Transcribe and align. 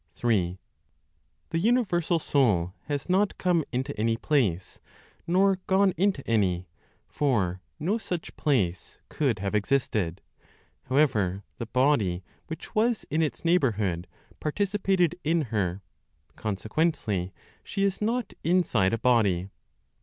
The 0.19 0.57
universal 1.53 2.17
Soul 2.17 2.73
has 2.85 3.07
not 3.07 3.37
come 3.37 3.63
into 3.71 3.95
any 3.99 4.17
place, 4.17 4.79
nor 5.27 5.59
gone 5.67 5.93
into 5.95 6.27
any; 6.27 6.67
for 7.07 7.61
no 7.77 7.99
such 7.99 8.35
place 8.35 8.97
could 9.09 9.37
have 9.37 9.53
existed. 9.53 10.23
However, 10.85 11.43
the 11.59 11.67
body, 11.67 12.23
which 12.47 12.73
was 12.73 13.05
in 13.11 13.21
its 13.21 13.45
neighborhood, 13.45 14.07
participated 14.39 15.19
in 15.23 15.43
her, 15.53 15.83
consequently, 16.35 17.31
she 17.63 17.83
is 17.83 18.01
not 18.01 18.33
inside 18.43 18.93
a 18.93 18.97
body. 18.97 19.49